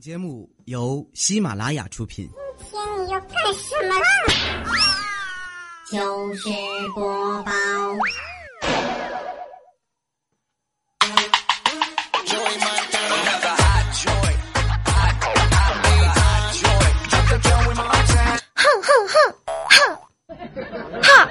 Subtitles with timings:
[0.00, 2.26] 节目由喜马拉雅出品。
[2.58, 4.06] 今天你要干什么啦？
[5.90, 6.48] 就是
[6.94, 7.52] 播报。
[18.54, 19.16] 哼哼哼
[19.68, 19.76] 哼
[21.02, 21.28] 哈！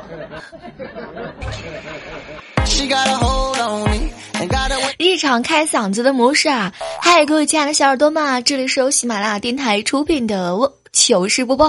[5.21, 6.73] 敞开嗓子的模式啊！
[6.99, 10.49] 嗨，各位亲爱的小耳朵们，这里是由喜马拉雅电台出品的
[10.91, 11.67] 《糗事播报》，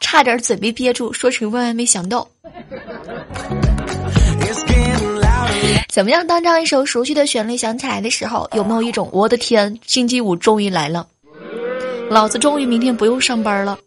[0.00, 2.26] 差点嘴没憋住，说成万万没想到。
[5.88, 6.26] 怎么样？
[6.26, 11.06] 当这样一首熟悉的旋律响起来的时候，有没有一种我的天，星期五终于来了，
[12.10, 13.78] 老子终于明天不用上班了？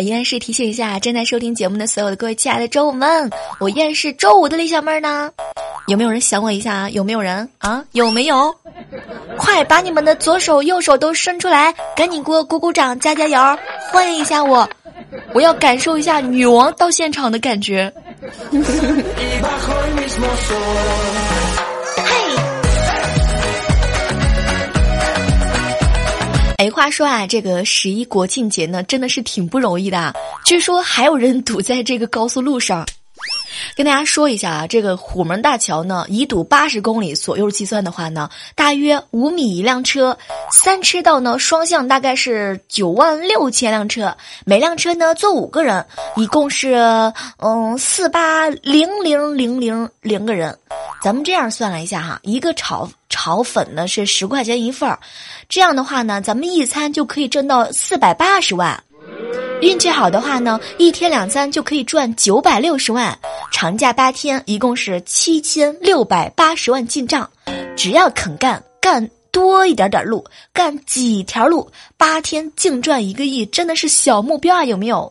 [0.00, 5.30] 依然是提醒一下正在收听节目的所有的各位亲爱的周五们，我依然是周五的李小妹儿呢。
[5.86, 6.90] 有没有人想我一下啊？
[6.90, 7.82] 有没有人啊？
[7.92, 8.54] 有没有？
[9.36, 13.58] 快把你们的左手右手都伸出来，赶紧给我鼓鼓掌，加加油，
[13.90, 14.68] 欢迎一下我，
[15.32, 17.92] 我要感受一下女王到现场的感觉。
[26.68, 30.12] 哎，话说啊，这个十一国庆节呢，真的是挺不容易的。
[30.44, 32.84] 据说还有人堵在这个高速路上。
[33.74, 40.16] 跟大家说一下啊，这个虎门大桥呢，以堵八十公里左右计算的话呢，大约五米一辆车，
[40.52, 45.84] 三车道呢，双向大概是九万六千辆车，每辆车呢坐五个人，
[46.16, 46.74] 一共是
[47.38, 50.56] 嗯四八零零零零零个人。
[51.02, 54.98] 咱们这样算了一下哈，一个炒炒粉呢是十块钱一份儿，
[55.48, 58.82] 这样的话呢，咱们一餐就可以挣到四百八十万。
[59.60, 63.18] 运气好的话呢，一天两餐就可以赚九百六十万，
[63.50, 67.28] 长假八天一共是七千六百八十万进账。
[67.76, 74.64] 只要肯干，干多一点点路，干几条路，八天净赚一个亿，真的是小目标啊！
[74.64, 75.10] 有没有？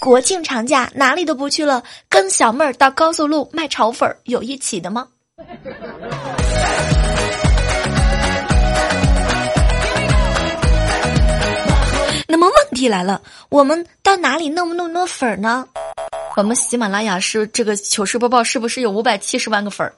[0.00, 5.06] 国庆长假哪里都不去了，跟小妹儿到高速路卖炒粉儿，有一起的吗？
[12.36, 15.66] 那么问题来了，我们到哪里弄那么多粉儿呢？
[16.36, 19.94] 我们喜马拉雅是这个糗事播报是不是有五百七十万个粉儿？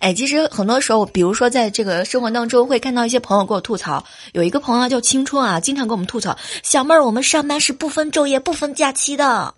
[0.00, 4.04] 哎，其实很多时候，比如说在这个生活当中，会看到一些朋友给我吐槽。
[4.34, 9.52] 有一个朋友叫青春啊，经常跟我们吐槽：“小妹儿，我们上班是不分昼夜、不分假期的。”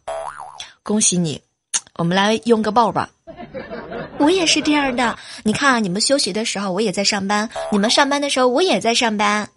[0.83, 1.43] 恭喜你，
[1.97, 3.11] 我们来拥个抱吧。
[4.19, 9.49] 我也是这样的，你看啊，你们休息的时候我也在上班，你们上班的时候我也在上班。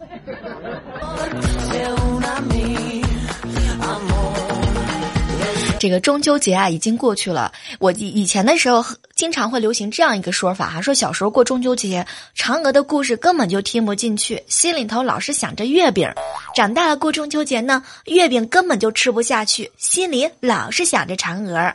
[5.78, 8.84] 这个中秋节啊已经过去了，我以以前的时候
[9.16, 12.06] 经常会流行这样一个说法哈，说小时候过中秋节，
[12.36, 16.08] 嫦娥的故事根本就听不进去，心里头老是想着月饼；
[16.54, 21.74] 长大了过中秋节呢，月饼根本就吃不下去，心里老是想着嫦娥。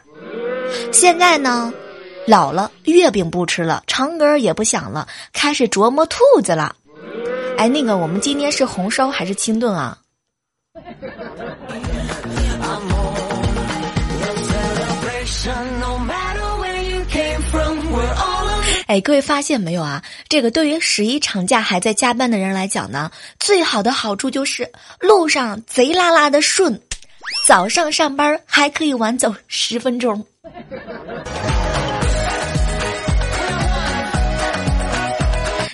[0.93, 1.73] 现在呢？
[2.27, 6.75] 老了，月饼不吃了，嫦娥也不想了，开始琢磨兔子了。
[7.57, 9.97] 哎，那个，我们今天是红烧还是清炖啊？
[18.87, 20.03] 哎，各位发现没有啊？
[20.27, 23.09] 这个对于十一长假还在加班的人来讲呢，
[23.39, 26.81] 最好的好处就是路上贼拉拉的顺，
[27.47, 30.25] 早上上班还可以晚走十分钟。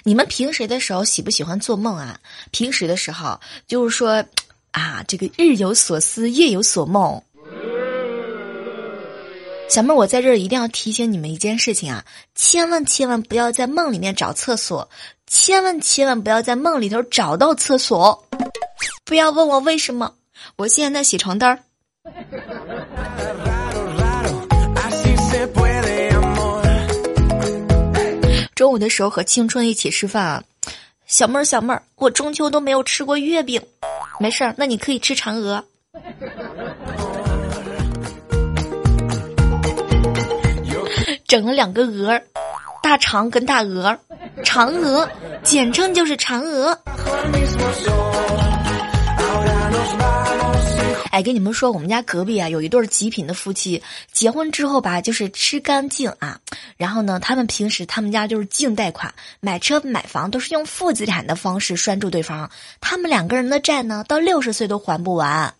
[0.04, 2.20] 你们平时的时候喜不喜欢做梦啊？
[2.52, 4.24] 平时的时候就是说，
[4.72, 7.22] 啊，这个日有所思，夜有所梦。
[9.70, 12.04] 小妹儿，我在这儿一定要提醒你们一件事情啊，
[12.36, 14.88] 千万千万不要在梦里面找厕所，
[15.26, 18.24] 千万千万不要在梦里头找到厕所。
[19.06, 20.14] 不要问我为什么，
[20.58, 21.60] 我现在在洗床单儿。
[28.56, 30.44] 中午的时候和青春一起吃饭啊，
[31.08, 33.62] 小妹儿小妹儿，我中秋都没有吃过月饼，
[34.20, 35.64] 没事儿，那你可以吃嫦娥。
[41.28, 42.22] 整了两个鹅，
[42.84, 43.98] 大长跟大鹅，
[44.44, 45.10] 嫦娥，
[45.42, 46.78] 简称就是嫦娥。
[51.14, 56.40] 哎，跟你们说，我们家隔壁啊有一对极品的夫妻，结婚之后吧，就是吃干净啊。
[56.76, 62.50] 然后呢，他们平时他们家就是净贷款，买车买房都是用负资产的方式拴住对方。
[62.82, 65.54] 他们两个人的债呢，到六十岁都还不完。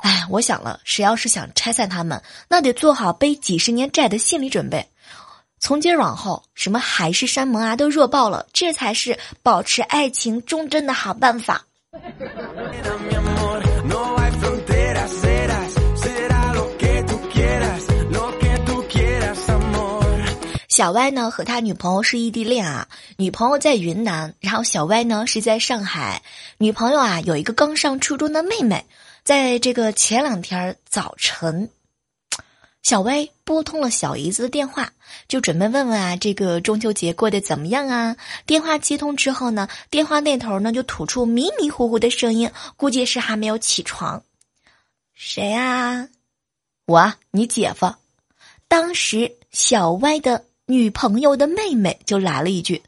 [0.00, 4.88] 哎，我想了，谁要是想拆散他们，那得做好背几十年债的心理准备。
[5.60, 11.62] 从今往后，什么海誓山盟啊，都弱爆了，这才是保持爱情忠贞的好办法。
[20.74, 26.20] 小歪呢和他女朋友是异地恋啊，女朋友在云南，然后小歪呢是在上海。
[26.58, 28.84] 女朋友啊有一个刚上初中的妹妹，
[29.22, 31.70] 在这个前两天早晨，
[32.82, 34.90] 小歪拨通了小姨子的电话，
[35.28, 38.16] 就准备问问啊这个中秋节过得怎么样啊。
[38.44, 44.20] 电话接通之后呢，电话那头呢就吐出迷迷糊糊的声音，估计是还没有起床。
[45.14, 46.08] 谁啊？
[46.86, 47.94] 我，你姐夫。
[48.66, 50.46] 当时小歪的。
[50.66, 52.82] 女朋友的妹妹就来了一句：“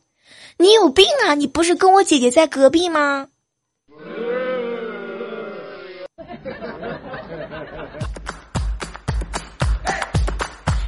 [0.56, 1.34] 你有病啊！
[1.34, 3.28] 你不是跟我姐姐在隔壁吗？”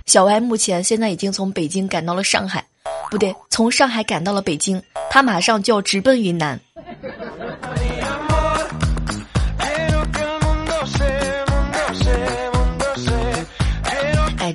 [0.07, 2.67] 小歪目前现在已经从北京赶到了上海，
[3.11, 6.59] 不对，从上海赶到了北京，他马上就要直奔云南。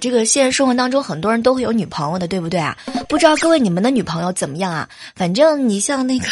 [0.04, 2.78] 这个现实生活当中，很多人都会有女朋友的，对不对啊？
[3.08, 4.90] 不知道各位你们的女朋友怎么样啊？
[5.16, 6.28] 反正你像那个，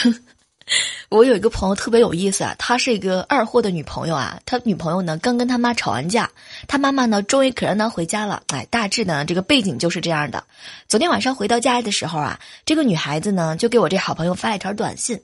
[1.07, 6.29] 我有一个朋友特别有意思啊，他是一个二货的女朋友啊，他女朋友呢刚跟他妈吵完架，
[6.68, 8.44] 他妈妈呢终于可让他回家了。
[8.47, 10.44] 哎，大致呢这个背景就是这样的。
[10.89, 15.18] 昨天晚上回到家的时候啊，这个女孩子呢就给我这好朋友发了一条短信：“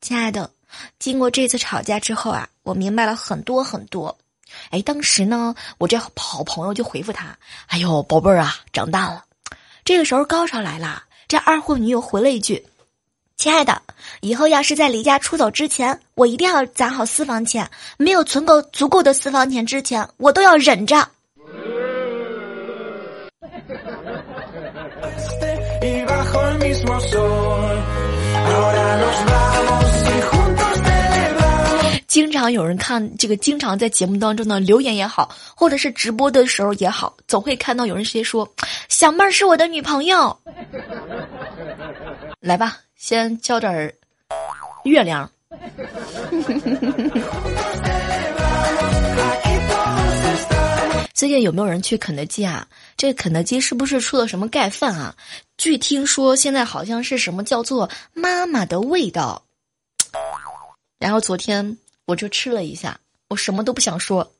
[0.00, 0.48] 亲爱的，
[1.00, 4.16] 经过这次吵架之后啊，我明白了很多很多。”
[4.70, 7.36] 哎，当时呢，我这好朋友就回复他
[7.68, 9.24] ：“哎呦，宝贝儿啊，长大了。”
[9.84, 12.66] 这个时候高潮来了，这二货女友回了一句
[13.36, 13.82] ：“亲爱的，
[14.20, 17.68] 以后要是在离家出走之前，我一定要攒好私房钱。
[17.96, 20.96] 没有存够足够的私房钱之前，我都要忍着。
[32.10, 38.52] ”经常有人看这个，经常在节目当中呢留言也好，或者是直播的时候也好，总会看到有人直接说
[38.90, 40.36] ：“小妹儿是我的女朋友。”
[42.42, 43.94] 来吧，先交点儿
[44.82, 45.30] 月亮。
[51.14, 52.66] 最近有没有人去肯德基啊？
[52.96, 55.14] 这肯德基是不是出了什么盖饭啊？
[55.56, 59.44] 据听说现在好像是什么叫做妈妈的味道。
[60.98, 61.78] 然后昨天。
[62.10, 62.98] 我就吃了一下，
[63.28, 64.32] 我什么都不想说。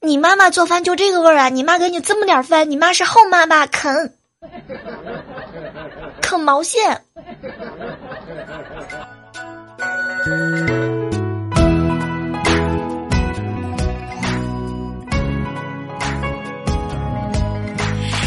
[0.00, 1.48] 你妈妈做饭就这个味儿啊？
[1.48, 3.64] 你妈给你这么点饭，你妈是后妈吧？
[3.68, 4.12] 啃，
[6.20, 7.00] 啃毛线。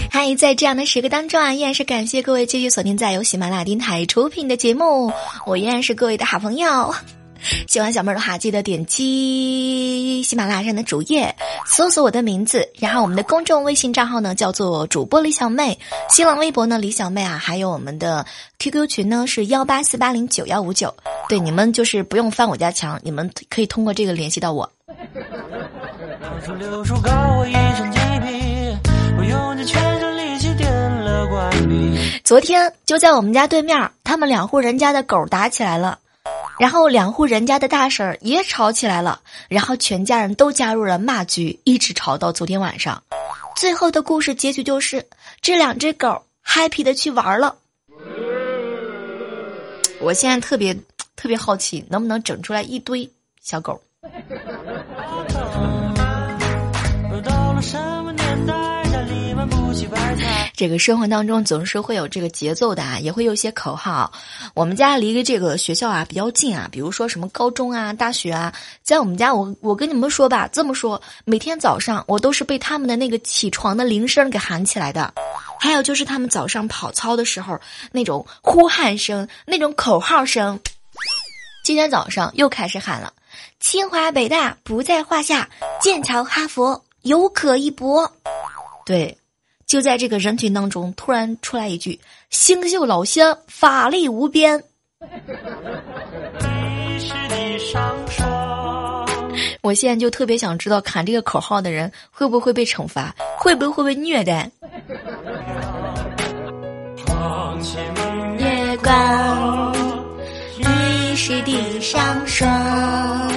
[0.10, 5.12] 嗨，在这样的时刻当中啊，依然是感谢各位继续锁定在由喜马拉雅电台出品的节目，
[5.46, 6.96] 我依然是各位的好朋友。
[7.68, 15.78] 喜欢小妹的话，记得点击喜马拉雅上的主页，搜索我的名字，然后我们的公众微信账号呢叫做主播李小妹，
[16.10, 18.26] 新浪微博呢李小妹啊，还有我们的
[18.60, 20.94] QQ 群呢是幺八四八零九幺五九，
[21.28, 24.70] 对，你们就是不用翻我家墙，你们可以通过这个联系到我。
[32.24, 35.98] 昨天就在我们家对面，他们两户人家的狗打起来了。
[36.60, 43.02] 然后两户人家的大婶儿也吵起来了，然后全家人都加入了骂局，一直吵到昨天晚上。
[43.56, 45.06] 最后的故事结局就是
[45.42, 47.56] 这两只狗 happy 的去玩了。
[50.02, 50.78] 我现在特别
[51.16, 53.10] 特别好奇，能不能整出来一堆
[53.42, 53.82] 小狗。
[57.24, 57.89] 到了山
[60.60, 64.12] 这个生活当中总是会有这个节奏的啊，也会有一些口号。
[64.54, 75.14] 我们家离这个学校啊比较近啊，比如说什么高中啊、大学啊，在我们家，我我跟你们说吧，这么说，每天早上我都是被他们的那个起床的铃声给喊起来的。
[75.62, 77.58] 还有就是他们早上跑操的时候
[77.94, 80.60] 那种呼喊声、那种口号声。
[81.64, 83.14] 今天早上又开始喊了
[83.62, 85.48] ：“清华北大不在话下，
[85.80, 88.12] 剑桥哈佛有可一搏。”
[88.86, 89.18] 对。
[89.70, 92.00] 就在这个人群当中，突然出来一句
[92.32, 94.58] ：“星宿老乡，法力无边。”
[99.62, 104.50] 我现在就特别想知道，喊这个口号的人会不会被惩罚，会不会被虐待？
[108.40, 109.72] 月光，
[110.58, 113.32] 你是地上霜，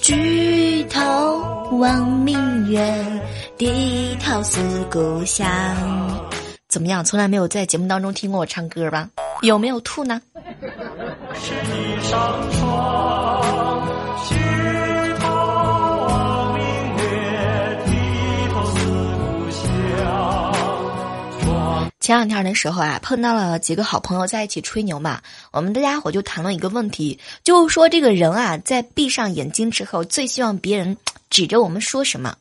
[0.00, 0.98] 举头。
[1.78, 2.82] 望明月，
[3.60, 4.58] 低头思
[4.90, 5.46] 故乡。
[6.66, 7.04] 怎么样？
[7.04, 9.10] 从来没有在节目当中听过我唱歌吧？
[9.42, 10.18] 有没有吐呢？
[11.34, 13.79] 是你上床，
[22.10, 30.96] 前两天的时候啊，碰到了几个好朋友在一起吹牛嘛，我们大家伙就谈论一个问题，就是说这个人啊，在闭上眼睛之后，最希望别人。
[31.30, 32.34] 指着我们说什么？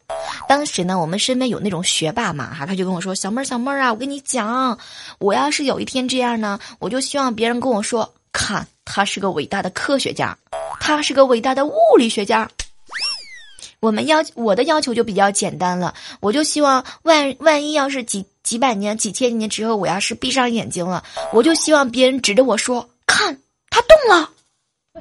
[0.47, 4.75] 当时呢，我们身边有那种学霸嘛，哈，他就跟我说：“小妹儿，小妹儿啊，我跟你讲，
[5.19, 10.35] 我要是有一天这样呢，我就希望别人跟我说，看他是个伟大的科学家，
[10.79, 12.49] 他是个伟大的物理学家。
[13.79, 23.37] 我们要我的要求就比较简单了，我就希望万万一要是几几百年、几千年之后，我要是闭上眼睛了，我就希望别人指着我说，看
[23.69, 24.29] 他动了。”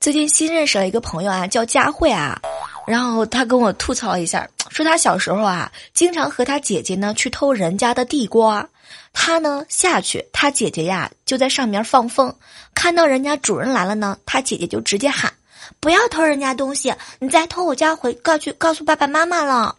[0.00, 2.40] 最近新认识了一个朋友啊，叫佳慧啊，
[2.86, 8.68] 然后他跟我吐槽一下，说他小时候啊，经常和他姐姐呢去偷人家的地瓜，
[9.12, 12.34] 他呢下去，他姐姐呀就在上面放风，
[12.74, 15.32] 看到人家主人来了呢，他姐姐就直接喊
[15.80, 19.76] ：“不要偷人家东西，你再偷我家回告去告诉爸爸妈妈了。”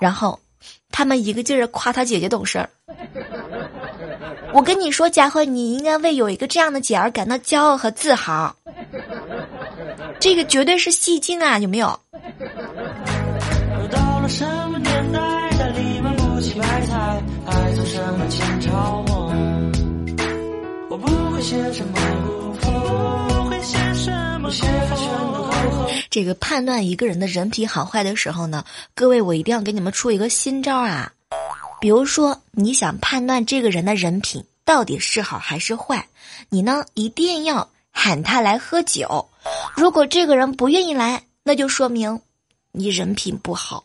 [0.00, 0.38] 然后。
[0.92, 2.68] 他们一个劲儿夸他姐姐懂事儿。
[4.52, 8.56] 我跟你说，佳慧，你应该为有一个这样的姐儿感到骄傲和自豪。
[10.18, 12.00] 这个绝对是戏精啊，有没有？
[16.40, 16.46] 我
[20.88, 22.00] 我不会写什么
[26.08, 31.12] 这个判断一个人的人品好坏的时候呢，各位我一定要给你们出一个新招啊！
[31.78, 36.08] 比如说你想判断这个人的人品到底是好还是坏，
[36.48, 39.28] 你呢一定要喊他来喝酒。
[39.76, 42.18] 如果这个人不愿意来，那就说明
[42.72, 43.84] 你人品不好。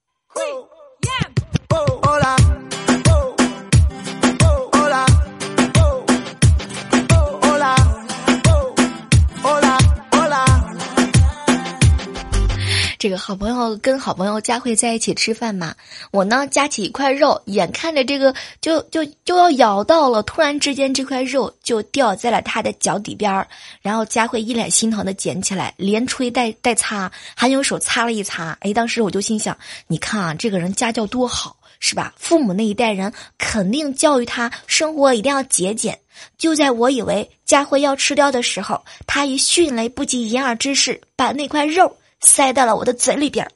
[13.15, 15.75] 好朋友跟好朋友佳慧在一起吃饭嘛，
[16.11, 23.47] 我呢夹起一块肉，眼看着这个就就就要咬到了，突然之间这块肉就掉在了他的脚底边儿，
[23.81, 28.57] 然后佳慧一脸心疼的捡起来，连吹带带擦，还用手擦了一擦。
[28.61, 32.13] 哎，当时我就心想，你看啊，这个人家教多好，是吧？
[32.17, 35.97] 父母那一代人肯定教育他生活一定要节俭。
[36.37, 41.95] 就在我以为佳慧要吃掉的时候，他以迅雷不及掩耳之势把那块肉。
[42.21, 43.51] 塞到了我的嘴里边儿。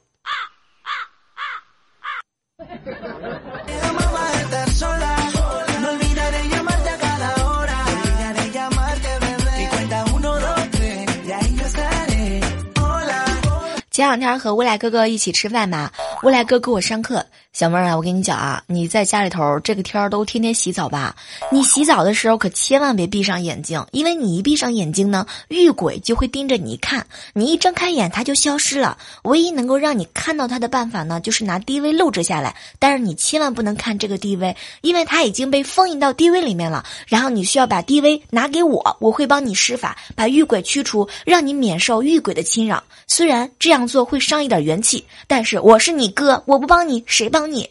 [13.96, 15.90] 前两天和未来哥哥一起吃饭嘛，
[16.22, 17.24] 未来哥给我上课。
[17.54, 21.16] 小妹儿啊，我跟你讲啊，你在家里头这个天儿都天天洗澡吧？
[21.50, 27.06] 你洗澡的时候可千万别闭上眼睛，因为你一闭上眼睛呢，遇鬼就会盯着你看。
[27.32, 28.98] 你一睁开眼，它就消失了。
[29.22, 32.54] 唯一能够让你看到它的办法呢，就是拿 DV 录制下来。
[32.78, 36.84] 但是你千万不能看这个 DV，因为它已经被封印到 DV 里面了。
[37.06, 42.84] 然后你需要把 DV 拿给我，我会帮你施法，把遇鬼驱除，让你免受遇鬼的侵扰。
[43.06, 47.50] 虽然这样做会伤一点元气，但是我是你哥，我不帮你，谁帮？
[47.50, 47.68] 你，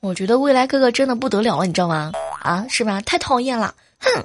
[0.00, 2.12] 我觉得未来哥哥真的不得了了，你知道吗？
[2.40, 3.00] 啊，是吧？
[3.02, 4.24] 太讨厌了，哼！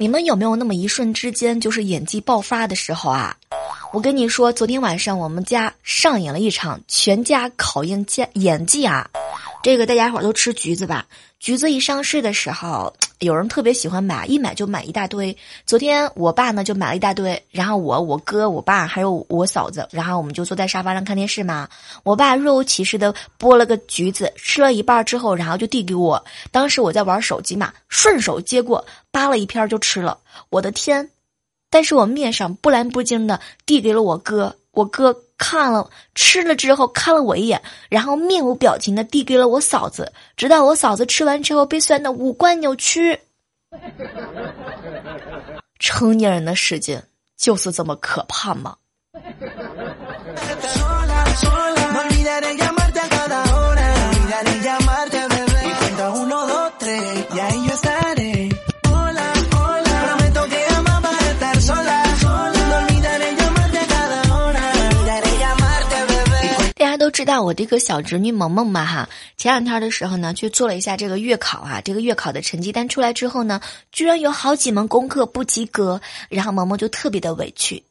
[0.00, 3.36] 你们有没有那么一瞬之间，就是演技爆发的时候啊？
[3.92, 9.08] 我跟你说，昨天晚上我们家上演了一场全家考验家演技啊！
[9.60, 11.04] 这个大家伙都吃橘子吧？
[11.40, 15.36] 橘子一上市的时候， 有人特别喜欢买，一买就买一大堆。
[15.66, 21.68] 昨天我爸呢就买了一大堆，然后我、我哥、我爸还有我嫂子，然后我们就坐在沙发上看电视嘛。
[22.04, 26.24] 我爸若无其事的剥了个橘子，吃了一半之后，然后就递给我。
[26.52, 30.18] 当时我在玩手机嘛，顺手接过，扒了一片就吃了。
[30.50, 31.10] 我的天！
[31.68, 35.14] 但是我面上不蓝不精的递给了我哥，我哥。
[35.38, 43.18] 看了吃了之后看了我一眼，然后面无表情的递给了我嫂子，直到我嫂子吃完之后被酸的五官扭曲。
[45.78, 47.02] 成年人的世界
[47.36, 48.76] 就是这么可怕吗？
[67.28, 69.06] 在我这个小侄女萌萌嘛哈？
[69.36, 73.60] 前两天的时候呢，去做了一下这个月考啊，这个月考的成绩单出来之后呢，
[73.92, 77.84] 居然有好几门功课不及格，然后萌萌就特别的委屈。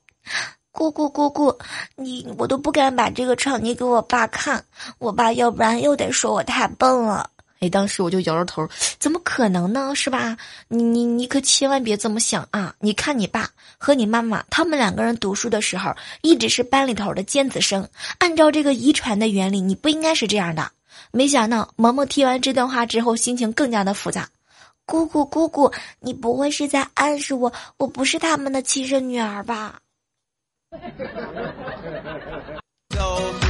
[0.71, 1.55] 姑姑姑姑，
[1.95, 4.65] 你我都不敢把这个成绩给我爸看，
[4.97, 7.29] 我爸要不然又得说我太笨了。
[7.59, 8.67] 哎，当时我就摇着头，
[8.99, 9.93] 怎么可能呢？
[9.95, 10.37] 是吧？
[10.67, 12.75] 你你你可千万别这么想啊！
[12.79, 17.87] 你看你爸和你妈妈，他们两个人读书的时候一直是班里头的尖子生。
[18.19, 20.71] 按照这个遗传的原理，你不应该是这样的。
[21.11, 24.29] 没想到萌萌听完这段话之后，心情更加的复杂。
[24.85, 29.79] 姑姑姑姑，你不会是在暗示我我不是他们的亲生女儿吧？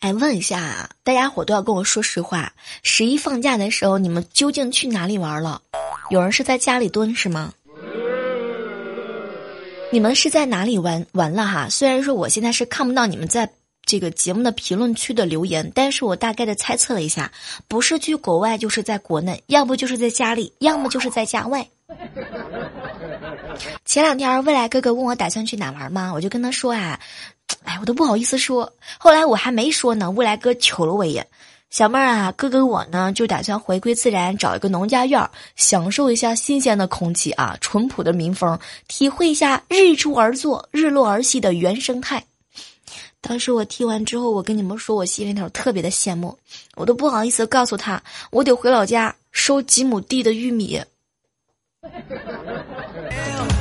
[0.00, 5.60] 哎，问一下啊，大家伙都要跟我说实话，十一放假的时候，你们究竟去哪里玩了？
[6.08, 7.52] 有人是在家里蹲是吗？
[9.92, 11.68] 你们是在哪里玩玩了哈？
[11.68, 13.50] 虽然说我现在是看不到你们在
[13.84, 17.30] 这个节目的评论区的留言，但是我大概的猜测了一下，
[17.68, 21.68] 不是去国外，就是在国内，要不就是在家里，要么就是在家外。
[23.84, 26.10] 前两天未来哥哥问我打算去哪玩吗？
[26.14, 26.98] 我就跟他说啊。
[27.64, 28.72] 哎，我都不好意思说。
[28.98, 31.26] 后来我还没说呢，未来哥瞅了我一眼，
[31.70, 42.24] 小妹儿啊，哥哥我呢就打算回归自然，找一个农家院，享受一下新鲜的空气啊，淳朴的民风，体会一下日出而作、日落而息的原生态。
[43.20, 46.38] 当时我听完之后，我跟你们说，我心里头特别的羡慕，
[46.74, 50.80] 我都不好意思告诉他，我得回老家收几亩地的玉米。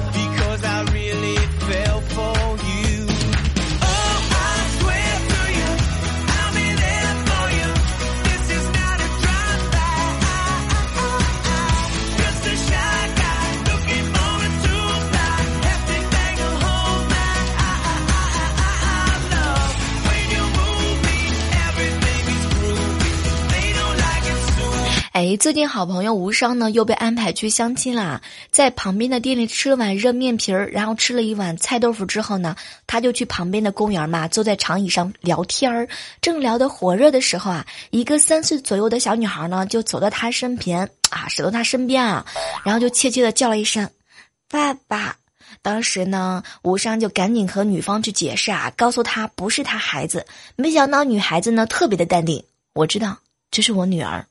[25.19, 28.21] 哎，最近好朋友无伤呢，又被安排去相亲啦。
[28.51, 32.55] 在旁边的店里吃了碗热面皮儿，然后吃了一碗菜豆腐之后呢，
[32.87, 35.85] 他就去旁边的公园嘛，坐在长椅上聊天儿。
[36.21, 42.25] 正聊得火热的时候啊，一个三岁左右的小女孩呢，就走到他身边啊，走到他身边啊，
[42.63, 43.89] 然后就怯怯的叫了一声
[44.49, 45.17] “爸爸”。
[45.61, 50.25] 当时呢，无伤就赶紧和女方去解释啊，告诉他不是他孩子。
[50.55, 53.17] 没想到女孩子呢，特别的淡定，我知道
[53.51, 54.25] 这是我女儿。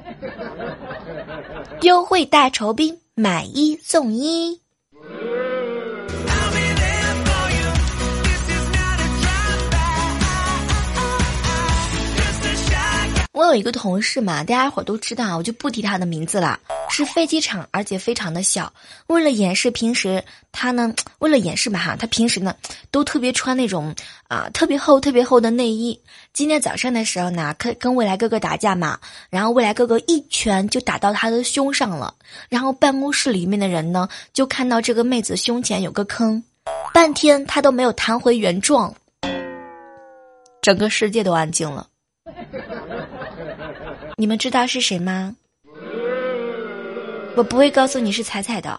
[1.82, 4.60] 优惠大酬宾，买一送一。
[13.40, 16.60] 我有一个同事嘛，大家伙都知道，我就不提他的名字了。
[16.90, 18.70] 是飞机场，而且非常的小。
[19.06, 20.22] 为了掩饰平时
[20.52, 22.54] 他呢，为了掩饰吧哈，他平时呢
[22.90, 23.94] 都特别穿那种
[24.28, 25.98] 啊特别厚、特别厚的内衣。
[26.34, 28.98] 今天早上的时候呢，跟跟未来哥哥打架嘛，
[29.30, 32.14] 然后未来哥哥一拳就打到他的胸上了。
[32.50, 36.44] 然后办公室里面的人呢，就看到这个妹子胸前有个坑，
[36.92, 38.94] 半天他都没有弹回原状，
[40.60, 41.86] 整个世界都安静了。
[44.20, 45.34] 你们知道是谁吗？
[47.34, 48.78] 我不会告诉你是彩彩的。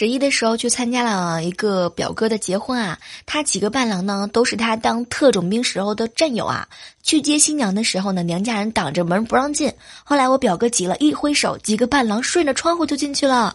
[0.00, 6.66] 十一的时候去参加了一个表哥的结婚啊，他几个伴郎呢都是他当特种兵时候的战友啊。
[7.02, 9.70] 去接新娘的时候呢，娘家人挡着门不让进。
[10.02, 13.54] 后来我表哥急了，一挥手，几个伴郎顺着窗户就进去了。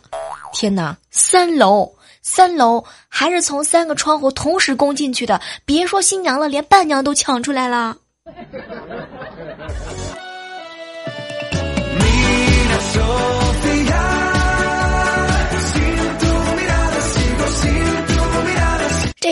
[0.54, 5.42] 天哪，三楼，三楼还是从三个窗户同时攻进去的。
[5.66, 7.98] 别说新娘了，连伴娘都抢出来了。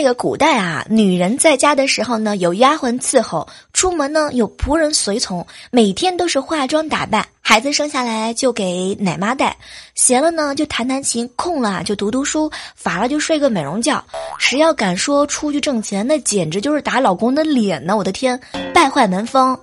[0.04, 5.44] 个古代啊，女人在家的时候呢，有丫鬟伺候；出门呢，有仆人随从。
[5.70, 9.56] 每天都是化妆打扮，孩子生下来就给奶妈带，
[9.94, 14.04] 闲了呢就弹弹琴，空了就读读书，乏了就睡个美容觉。
[14.38, 17.96] 谁要敢说出去挣钱，那简直就是打老公的脸呢！
[17.96, 18.38] 我的天，
[18.72, 19.58] 败坏门风，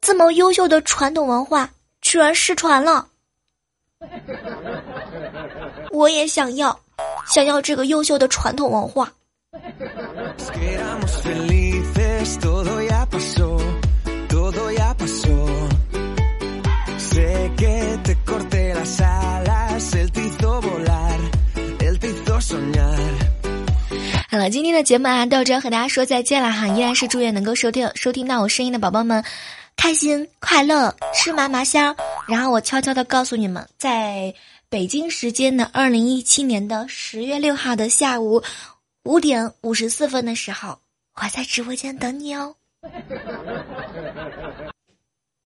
[0.00, 3.06] 这么优秀的传统文化居然失传了，
[5.90, 6.78] 我也想要，
[7.28, 9.12] 想要这个优秀的传统文化。
[24.30, 29.22] 好了今天的节目啊到这和大家说再见了哈依然是祝愿能够收听收听到我声音的宝宝们
[29.76, 31.94] 开心快乐吃嘛嘛香
[32.26, 34.32] 然后我悄悄的告诉你们在
[34.70, 38.42] 北京时间的二零一七年的十月六号的下午
[39.06, 40.80] 五点五十四分的时候，
[41.14, 42.56] 我在直播间等你哦。